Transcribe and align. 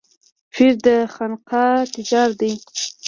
پير 0.53 0.73
د 0.85 0.87
خانقاه 1.13 1.79
تجار 1.93 2.29
دی. 2.39 2.53